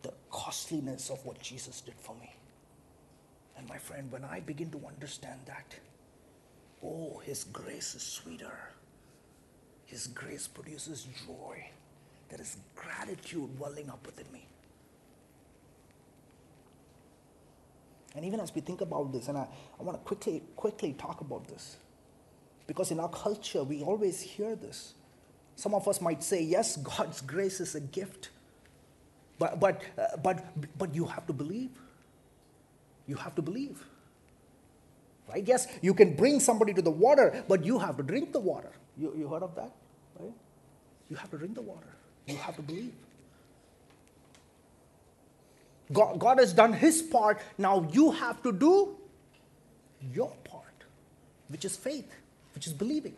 [0.00, 2.34] the costliness of what Jesus did for me.
[3.58, 5.74] And my friend, when I begin to understand that,
[6.82, 8.70] oh, His grace is sweeter.
[9.84, 11.68] His grace produces joy.
[12.30, 14.46] There is gratitude welling up within me.
[18.14, 19.46] And even as we think about this, and I,
[19.78, 21.76] I want to quickly, quickly talk about this,
[22.66, 24.94] because in our culture, we always hear this.
[25.56, 28.30] Some of us might say, yes, God's grace is a gift.
[29.38, 30.44] But, but, uh, but,
[30.78, 31.70] but you have to believe.
[33.06, 33.84] You have to believe.
[35.28, 35.46] Right?
[35.46, 38.70] Yes, you can bring somebody to the water, but you have to drink the water.
[38.96, 39.72] You, you heard of that?
[40.18, 40.32] Right?
[41.08, 41.88] You have to drink the water.
[42.26, 42.92] You have to believe.
[45.94, 47.40] God, God has done his part.
[47.56, 48.96] Now you have to do
[50.12, 50.84] your part,
[51.48, 52.12] which is faith,
[52.54, 53.14] which is believing.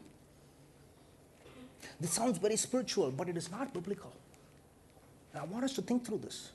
[1.99, 4.13] This sounds very spiritual, but it is not biblical.
[5.35, 6.51] I want us to think through this.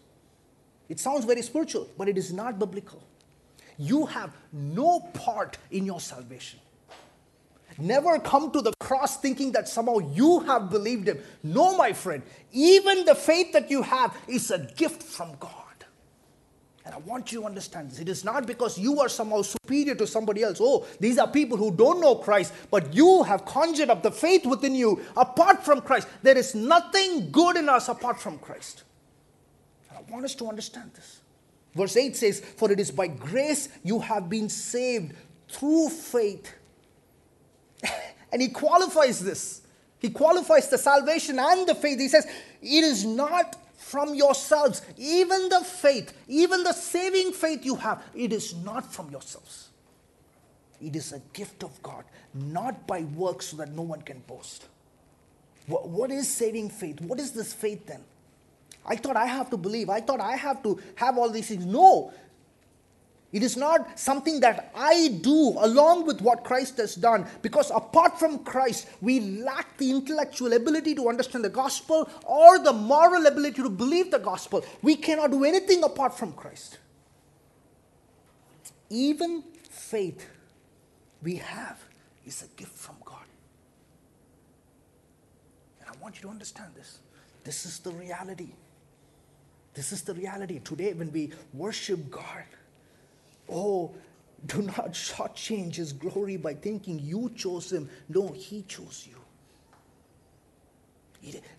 [0.89, 3.03] It sounds very spiritual, but it is not biblical.
[3.77, 6.59] You have no part in your salvation.
[7.77, 11.19] Never come to the cross thinking that somehow you have believed Him.
[11.43, 12.21] No, my friend.
[12.51, 15.60] Even the faith that you have is a gift from God.
[16.85, 17.99] And I want you to understand this.
[17.99, 20.57] It is not because you are somehow superior to somebody else.
[20.59, 24.45] Oh, these are people who don't know Christ, but you have conjured up the faith
[24.45, 26.07] within you apart from Christ.
[26.23, 28.83] There is nothing good in us apart from Christ.
[29.89, 31.21] And I want us to understand this.
[31.75, 35.13] Verse 8 says, For it is by grace you have been saved
[35.49, 36.51] through faith.
[38.31, 39.61] and he qualifies this.
[39.99, 41.99] He qualifies the salvation and the faith.
[41.99, 42.25] He says,
[42.61, 43.55] It is not
[43.91, 44.81] from yourselves.
[44.97, 49.67] Even the faith, even the saving faith you have, it is not from yourselves.
[50.81, 54.65] It is a gift of God, not by works so that no one can boast.
[55.67, 57.01] what, what is saving faith?
[57.01, 58.01] What is this faith then?
[58.85, 59.89] I thought I have to believe.
[59.89, 61.65] I thought I have to have all these things.
[61.65, 62.11] No,
[63.31, 68.19] it is not something that I do along with what Christ has done, because apart
[68.19, 73.61] from Christ, we lack the intellectual ability to understand the gospel or the moral ability
[73.61, 74.65] to believe the gospel.
[74.81, 76.77] We cannot do anything apart from Christ.
[78.89, 80.27] Even faith
[81.23, 81.79] we have
[82.25, 83.23] is a gift from God.
[85.79, 86.99] And I want you to understand this.
[87.45, 88.49] This is the reality.
[89.73, 90.59] This is the reality.
[90.59, 92.43] Today, when we worship God,
[93.49, 93.93] Oh,
[94.45, 97.89] do not shortchange his glory by thinking you chose him.
[98.09, 99.17] No, he chose you.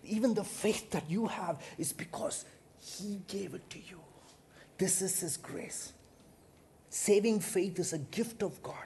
[0.03, 2.45] Even the faith that you have is because
[2.79, 3.99] he gave it to you.
[4.77, 5.93] This is his grace.
[6.89, 8.85] Saving faith is a gift of God.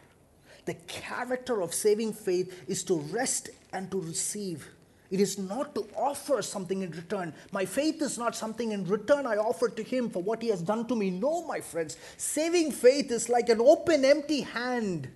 [0.65, 4.67] The character of saving faith is to rest and to receive.
[5.09, 7.33] It is not to offer something in return.
[7.51, 10.61] My faith is not something in return I offer to Him for what He has
[10.61, 11.09] done to me.
[11.09, 11.97] No, my friends.
[12.17, 15.07] Saving faith is like an open, empty hand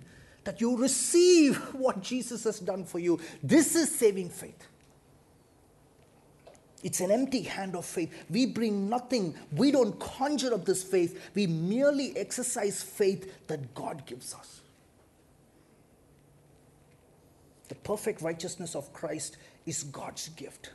[0.44, 3.20] that you receive what Jesus has done for you.
[3.42, 4.66] This is saving faith.
[6.82, 8.12] It's an empty hand of faith.
[8.28, 9.36] We bring nothing.
[9.52, 11.30] We don't conjure up this faith.
[11.34, 14.62] We merely exercise faith that God gives us.
[17.68, 20.70] The perfect righteousness of Christ is God's gift.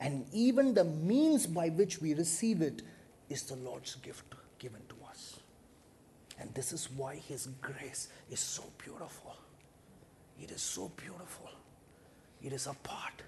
[0.00, 2.82] And even the means by which we receive it
[3.28, 5.40] is the Lord's gift given to us.
[6.38, 9.36] And this is why His grace is so beautiful.
[10.40, 11.50] It is so beautiful.
[12.42, 13.22] It is apart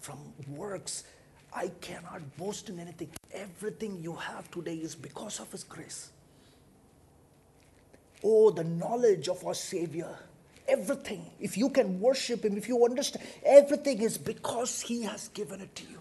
[0.00, 1.04] from works.
[1.52, 3.10] I cannot boast in anything.
[3.32, 6.10] Everything you have today is because of His grace.
[8.22, 10.16] Oh, the knowledge of our Savior.
[10.66, 11.30] Everything.
[11.40, 15.74] If you can worship Him, if you understand, everything is because He has given it
[15.76, 16.00] to you.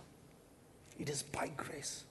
[0.99, 2.03] It is by grace.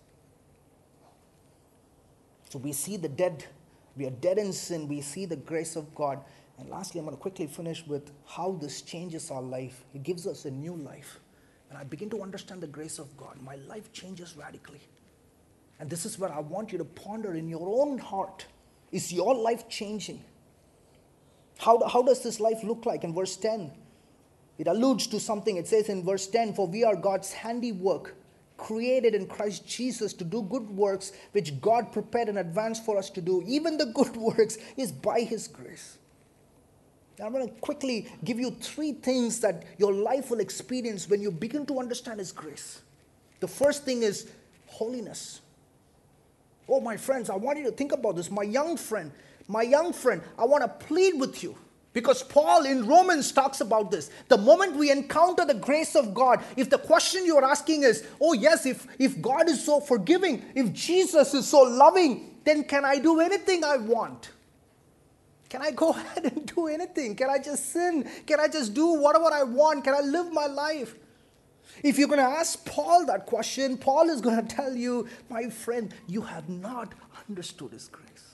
[2.50, 3.46] So we see the dead.
[3.96, 4.88] We are dead in sin.
[4.88, 6.18] We see the grace of God.
[6.58, 9.84] And lastly, I'm going to quickly finish with how this changes our life.
[9.94, 11.18] It gives us a new life.
[11.70, 14.80] And I begin to understand the grace of God, my life changes radically.
[15.80, 18.44] And this is where I want you to ponder in your own heart
[18.92, 20.22] is your life changing?
[21.58, 23.04] How, how does this life look like?
[23.04, 23.70] In verse 10,
[24.58, 25.56] it alludes to something.
[25.56, 28.14] It says in verse 10 For we are God's handiwork,
[28.56, 33.10] created in Christ Jesus to do good works which God prepared in advance for us
[33.10, 33.42] to do.
[33.46, 35.98] Even the good works is by His grace.
[37.18, 41.20] Now, I'm going to quickly give you three things that your life will experience when
[41.20, 42.82] you begin to understand His grace.
[43.40, 44.30] The first thing is
[44.66, 45.40] holiness.
[46.68, 48.30] Oh, my friends, I want you to think about this.
[48.30, 49.10] My young friend,
[49.52, 51.56] my young friend, I want to plead with you.
[51.92, 54.10] Because Paul in Romans talks about this.
[54.28, 58.32] The moment we encounter the grace of God, if the question you're asking is, oh,
[58.32, 62.98] yes, if, if God is so forgiving, if Jesus is so loving, then can I
[62.98, 64.30] do anything I want?
[65.50, 67.14] Can I go ahead and do anything?
[67.14, 68.08] Can I just sin?
[68.26, 69.84] Can I just do whatever I want?
[69.84, 70.94] Can I live my life?
[71.82, 75.50] If you're going to ask Paul that question, Paul is going to tell you, my
[75.50, 76.94] friend, you have not
[77.28, 78.31] understood his grace.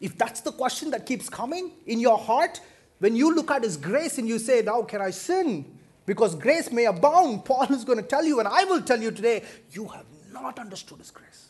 [0.00, 2.60] If that's the question that keeps coming in your heart,
[2.98, 5.78] when you look at his grace and you say, Now can I sin?
[6.06, 9.10] Because grace may abound, Paul is going to tell you, and I will tell you
[9.10, 11.48] today, you have not understood his grace.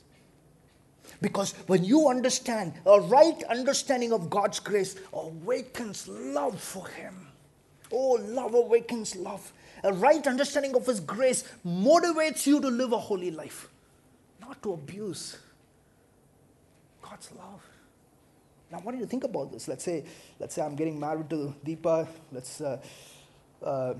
[1.21, 7.27] Because when you understand, a right understanding of God's grace awakens love for Him.
[7.91, 9.53] Oh, love awakens love.
[9.83, 13.69] A right understanding of His grace motivates you to live a holy life,
[14.41, 15.39] not to abuse
[17.03, 17.68] God's love.
[18.71, 19.67] Now, what do you think about this?
[19.67, 20.05] Let's say,
[20.39, 22.07] let's say I'm getting married to Deepa.
[22.33, 22.79] Let's, uh,
[23.65, 23.95] uh,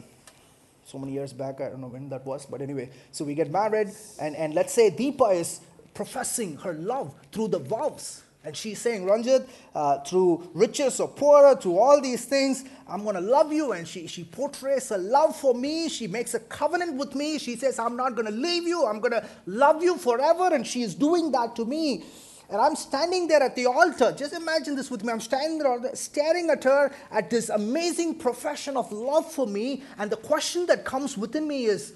[0.85, 3.51] so many years back, I don't know when that was, but anyway, so we get
[3.51, 5.61] married, and, and let's say Deepa is
[5.93, 8.23] professing her love through the vows.
[8.45, 13.17] And she's saying, Ranjit, uh, through riches or poorer, through all these things, I'm going
[13.17, 13.73] to love you.
[13.73, 15.89] And she, she portrays a love for me.
[15.89, 17.39] She makes a covenant with me.
[17.39, 18.87] She says, I'm not going to leave you.
[18.87, 20.55] I'm going to love you forever.
[20.55, 22.05] And she is doing that to me.
[22.51, 24.13] And I'm standing there at the altar.
[24.17, 25.13] Just imagine this with me.
[25.13, 29.83] I'm standing there, staring at her at this amazing profession of love for me.
[29.99, 31.93] And the question that comes within me is,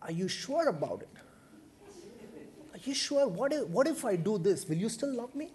[0.00, 1.08] Are you sure about it?
[2.72, 3.28] Are you sure?
[3.28, 4.66] What if, what if I do this?
[4.66, 5.50] Will you still love me?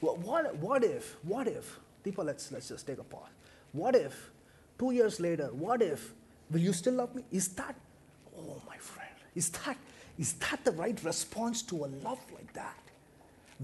[0.00, 3.30] What, what, what if, what if, Deepa, let's, let's just take a pause.
[3.72, 4.30] What if,
[4.78, 6.12] two years later, what if,
[6.50, 7.24] will you still love me?
[7.32, 7.74] Is that,
[8.36, 9.76] oh my friend, is that,
[10.18, 12.78] is that the right response to a love like that?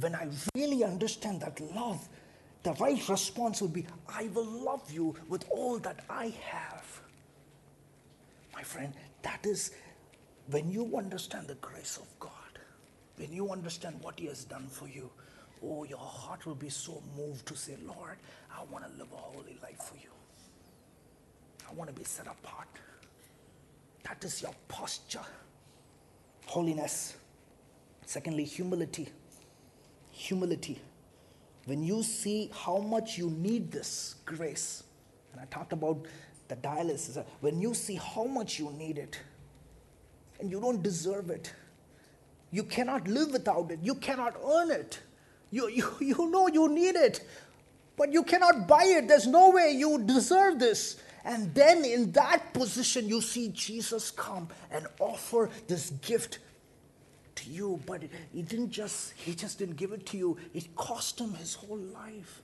[0.01, 2.09] When I really understand that love,
[2.63, 7.01] the right response would be, I will love you with all that I have.
[8.55, 9.73] My friend, that is
[10.51, 12.31] when you understand the grace of God,
[13.17, 15.11] when you understand what He has done for you,
[15.63, 18.17] oh, your heart will be so moved to say, Lord,
[18.51, 20.11] I want to live a holy life for you.
[21.69, 22.69] I want to be set apart.
[24.05, 25.21] That is your posture.
[26.47, 27.17] Holiness.
[28.07, 29.09] Secondly, humility.
[30.15, 30.81] Humility.
[31.67, 34.85] When you see how much you need this grace,
[35.33, 36.07] and I talked about
[36.49, 39.19] the dialysis, when you see how much you need it,
[40.41, 41.53] and you don't deserve it.
[42.51, 43.81] You cannot live without it.
[43.83, 45.01] You cannot earn it.
[45.51, 47.27] You, you, you know you need it,
[47.97, 49.09] but you cannot buy it.
[49.09, 51.01] There's no way you deserve this.
[51.25, 56.39] And then in that position, you see Jesus come and offer this gift
[57.37, 57.81] to you.
[57.87, 60.37] But he didn't just, he just didn't give it to you.
[60.53, 62.43] It cost him his whole life.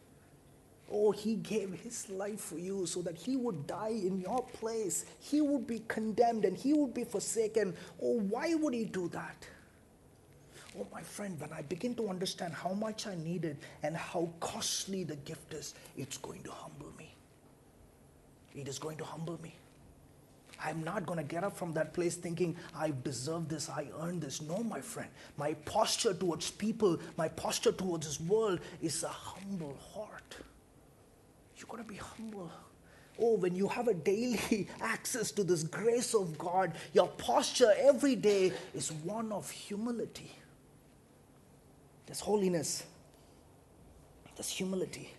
[0.92, 5.04] Oh, he gave his life for you so that he would die in your place.
[5.20, 7.76] He would be condemned and he would be forsaken.
[8.02, 9.46] Oh, why would he do that?
[10.78, 14.30] Oh, my friend, when I begin to understand how much I need it and how
[14.40, 17.14] costly the gift is, it's going to humble me.
[18.54, 19.54] It is going to humble me.
[20.62, 24.22] I'm not going to get up from that place thinking, I deserve this, I earned
[24.22, 24.42] this.
[24.42, 25.08] No, my friend.
[25.36, 30.36] My posture towards people, my posture towards this world is a humble heart.
[31.56, 32.50] You've got to be humble.
[33.18, 38.16] Oh, when you have a daily access to this grace of God, your posture every
[38.16, 40.30] day is one of humility.
[42.06, 42.84] There's holiness,
[44.36, 45.12] there's humility.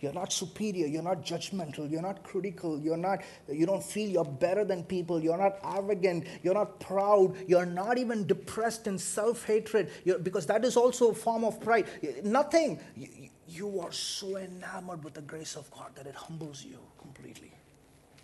[0.00, 4.24] You're not superior, you're not judgmental, you're not critical, you're not you don't feel you're
[4.24, 9.90] better than people, you're not arrogant, you're not proud, you're not even depressed in self-hatred
[10.22, 11.86] because that is also a form of pride.
[12.22, 12.78] Nothing.
[12.96, 13.08] You,
[13.48, 17.50] you are so enamored with the grace of God that it humbles you completely.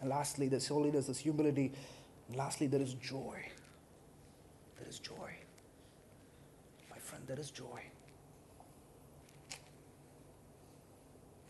[0.00, 1.72] And lastly, there's holiness, there's humility.
[2.28, 3.38] And lastly, there is joy.
[4.78, 5.30] There is joy.
[6.90, 7.80] My friend, there is joy.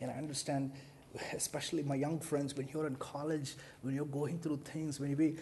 [0.05, 0.71] And I understand,
[1.33, 5.37] especially my young friends, when you're in college, when you're going through things, maybe,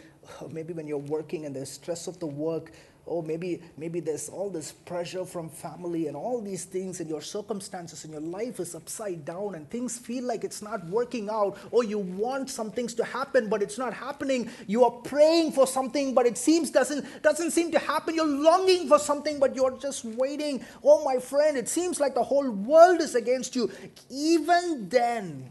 [0.52, 2.70] maybe when you're working and the stress of the work,
[3.06, 7.20] oh maybe maybe there's all this pressure from family and all these things and your
[7.20, 11.58] circumstances and your life is upside down and things feel like it's not working out.
[11.70, 14.50] Or you want some things to happen but it's not happening.
[14.66, 18.14] You are praying for something but it seems doesn't doesn't seem to happen.
[18.14, 20.64] You're longing for something but you're just waiting.
[20.84, 23.70] Oh my friend it seems like the whole world is against you.
[24.10, 25.50] Even then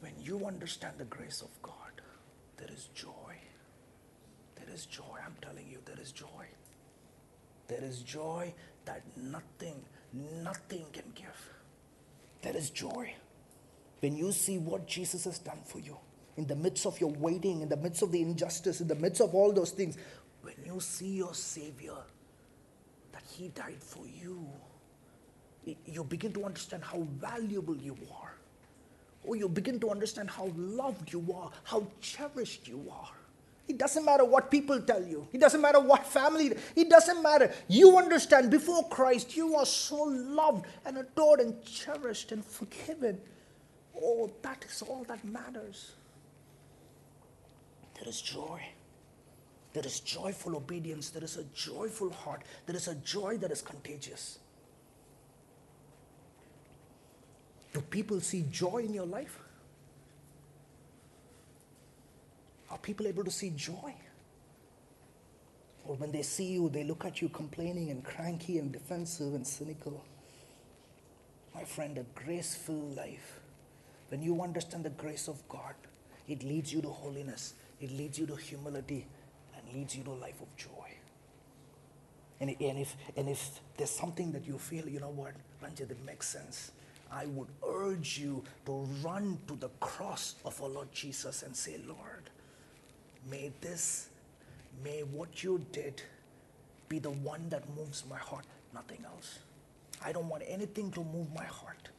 [0.00, 1.74] when you understand the grace of God
[2.58, 3.19] there is joy
[4.70, 5.18] there is joy.
[5.26, 6.46] I'm telling you, there is joy.
[7.66, 8.54] There is joy
[8.84, 11.50] that nothing, nothing can give.
[12.42, 13.12] There is joy.
[13.98, 15.98] When you see what Jesus has done for you,
[16.36, 19.20] in the midst of your waiting, in the midst of the injustice, in the midst
[19.20, 19.98] of all those things,
[20.42, 21.96] when you see your Savior,
[23.10, 24.46] that He died for you,
[25.84, 28.34] you begin to understand how valuable you are.
[29.24, 33.10] Or you begin to understand how loved you are, how cherished you are.
[33.70, 35.28] It doesn't matter what people tell you.
[35.32, 36.52] It doesn't matter what family.
[36.74, 37.52] It doesn't matter.
[37.68, 43.20] You understand before Christ, you are so loved and adored and cherished and forgiven.
[43.96, 45.92] Oh, that is all that matters.
[47.94, 48.60] There is joy.
[49.72, 51.10] There is joyful obedience.
[51.10, 52.42] There is a joyful heart.
[52.66, 54.40] There is a joy that is contagious.
[57.72, 59.38] Do people see joy in your life?
[62.70, 63.94] Are people able to see joy?
[65.86, 69.46] Or when they see you, they look at you complaining and cranky and defensive and
[69.46, 70.04] cynical.
[71.54, 73.40] My friend, a graceful life,
[74.08, 75.74] when you understand the grace of God,
[76.28, 79.06] it leads you to holiness, it leads you to humility,
[79.56, 80.90] and leads you to a life of joy.
[82.40, 86.04] And, and, if, and if there's something that you feel, you know what, Ranjit, it
[86.04, 86.72] makes sense.
[87.12, 91.80] I would urge you to run to the cross of our Lord Jesus and say,
[91.86, 92.19] Lord,
[93.28, 94.08] May this,
[94.82, 96.02] may what you did
[96.88, 98.44] be the one that moves my heart,
[98.74, 99.40] nothing else.
[100.04, 101.90] I don't want anything to move my heart.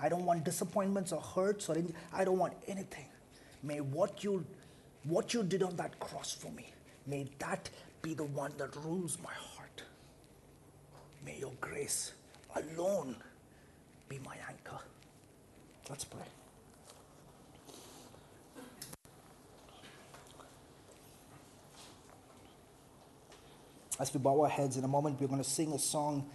[0.00, 1.94] I don't want disappointments or hurts or anything.
[2.12, 3.06] I don't want anything.
[3.62, 4.44] May what you
[5.04, 6.72] what you did on that cross for me,
[7.06, 7.68] may that
[8.00, 9.82] be the one that rules my heart.
[11.24, 12.14] May your grace
[12.56, 13.16] alone
[14.08, 14.82] be my anchor.
[15.90, 16.22] Let's pray.
[23.98, 26.28] As we bow our heads in a moment, we're going to sing a song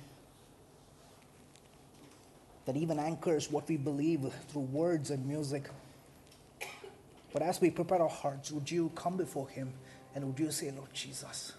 [2.66, 5.70] that even anchors what we believe through words and music.
[7.34, 9.74] But as we prepare our hearts, would you come before Him
[10.16, 11.54] and would you say, Lord Jesus,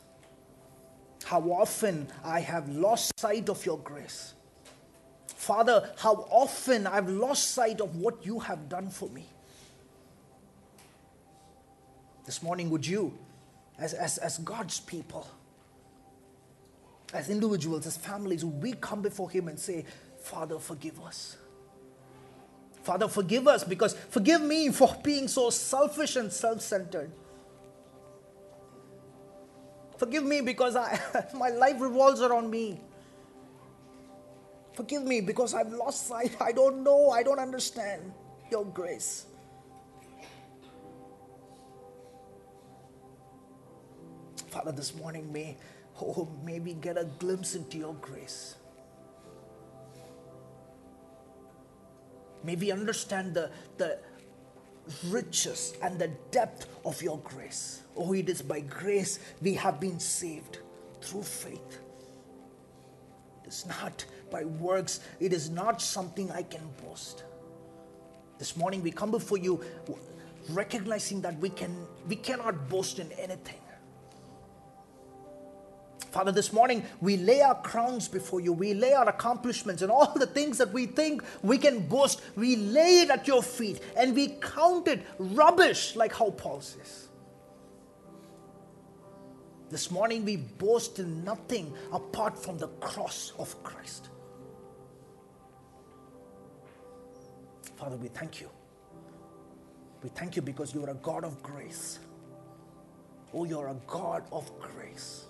[1.25, 4.35] how often I have lost sight of your grace.
[5.27, 9.27] Father, how often I've lost sight of what you have done for me.
[12.25, 13.17] This morning, would you,
[13.79, 15.27] as, as, as God's people,
[17.13, 19.85] as individuals, as families, we come before Him and say,
[20.19, 21.37] Father, forgive us.
[22.83, 27.11] Father, forgive us because forgive me for being so selfish and self centered.
[29.99, 30.99] Forgive me because I,
[31.35, 32.81] my life revolves around me.
[34.73, 36.35] Forgive me because I've lost sight.
[36.41, 37.11] I don't know.
[37.11, 38.13] I don't understand
[38.51, 39.27] your grace.
[44.49, 45.57] Father, this morning may
[46.03, 48.57] Oh, maybe get a glimpse into your grace.
[52.43, 53.99] Maybe understand the, the
[55.09, 57.83] riches and the depth of your grace.
[57.97, 60.59] Oh, it is by grace we have been saved
[61.03, 61.81] through faith.
[63.45, 67.25] It's not by works, it is not something I can boast.
[68.39, 69.63] This morning we come before you
[70.51, 73.59] recognizing that we, can, we cannot boast in anything.
[76.11, 78.53] Father, this morning we lay our crowns before you.
[78.53, 82.21] We lay our accomplishments and all the things that we think we can boast.
[82.37, 87.09] We lay it at your feet and we count it rubbish, like how Paul says.
[89.71, 94.09] This morning we boast in nothing apart from the cross of Christ.
[97.77, 98.51] Father, we thank you.
[100.03, 102.01] We thank you because you are a God of grace.
[103.33, 105.27] Oh, you're a God of grace.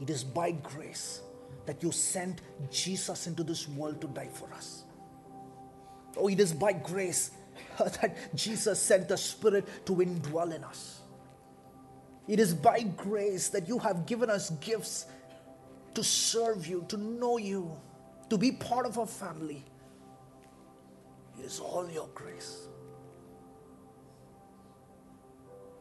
[0.00, 1.20] It is by grace
[1.66, 2.40] that you sent
[2.70, 4.84] Jesus into this world to die for us.
[6.16, 7.30] Oh, it is by grace
[7.78, 11.00] that Jesus sent the Spirit to indwell in us.
[12.26, 15.06] It is by grace that you have given us gifts
[15.94, 17.70] to serve you, to know you,
[18.30, 19.64] to be part of our family.
[21.38, 22.68] It is all your grace.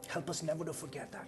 [0.07, 1.27] Help us never to forget that.